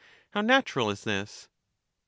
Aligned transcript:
How 0.31 0.41
natural 0.41 0.89
is 0.89 1.03
this! 1.03 1.47